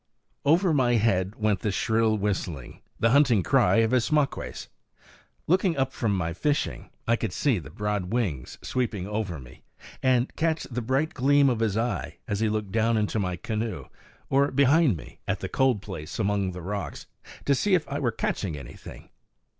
[0.45, 4.65] _over my head went the shrill whistling, the hunting cry of Ismaques.
[5.45, 9.61] Looking up from my fishing I could see the broad wings sweeping over me,
[10.01, 13.89] and catch the bright gleam of his eye as he looked down into my canoe,
[14.27, 17.05] or behind me at the cold place among the rocks,
[17.45, 19.09] to see if I were catching anything.